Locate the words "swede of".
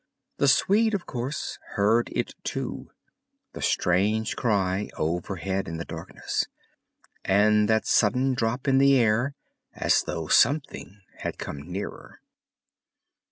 0.47-1.05